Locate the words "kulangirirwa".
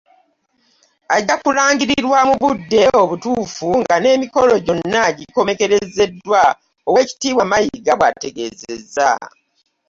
1.43-2.19